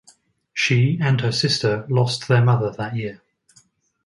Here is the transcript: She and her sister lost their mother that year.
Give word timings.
She 0.51 0.97
and 0.99 1.21
her 1.21 1.31
sister 1.31 1.85
lost 1.87 2.27
their 2.27 2.43
mother 2.43 2.71
that 2.71 2.95
year. 2.95 3.21